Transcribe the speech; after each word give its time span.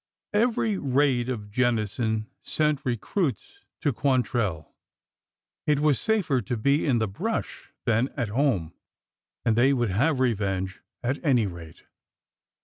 Every 0.33 0.79
raid 0.79 1.29
of 1.29 1.51
Jennison 1.51 2.25
sent 2.41 2.83
recruits 2.83 3.59
to 3.81 3.93
Quantrell. 3.93 4.73
It 5.67 5.79
was 5.79 5.99
safer 5.99 6.41
to 6.41 6.57
be 6.57 6.87
in 6.87 6.97
the 6.97 7.07
brush 7.07 7.71
than 7.85 8.09
at 8.17 8.29
home— 8.29 8.73
and 9.45 9.55
they 9.55 9.73
would 9.73 9.91
have 9.91 10.19
revenge, 10.19 10.81
at 11.03 11.23
any 11.23 11.45
rate. 11.45 11.83